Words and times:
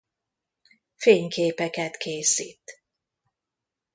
Fényképeket 0.95 1.97
készít. 1.97 2.81